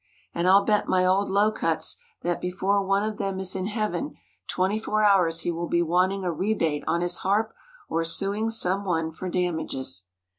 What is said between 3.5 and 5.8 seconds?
in Heaven twenty four hours he will